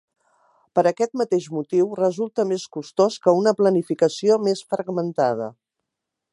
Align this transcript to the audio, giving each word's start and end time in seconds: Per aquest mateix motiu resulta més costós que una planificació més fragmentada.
Per 0.77 0.83
aquest 0.91 1.11
mateix 1.21 1.49
motiu 1.57 1.91
resulta 1.99 2.47
més 2.53 2.65
costós 2.77 3.19
que 3.27 3.35
una 3.43 3.55
planificació 3.61 4.41
més 4.49 4.67
fragmentada. 4.75 5.55